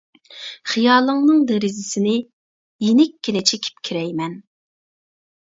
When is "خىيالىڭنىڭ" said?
0.69-1.43